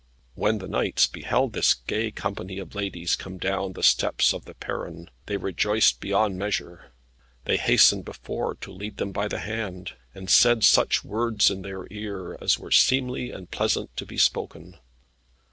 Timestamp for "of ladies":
2.57-3.15